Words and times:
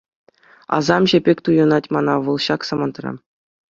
Асамҫӑ 0.77 1.19
пек 1.29 1.37
туйӑнать 1.51 1.91
мана 1.99 2.15
вӑл 2.27 2.37
ҫак 2.51 2.61
самантра. 2.73 3.11